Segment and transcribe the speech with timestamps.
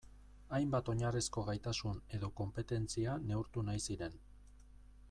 [0.57, 4.19] Hainbat oinarrizko gaitasun edo konpetentzia neurtu nahi ziren.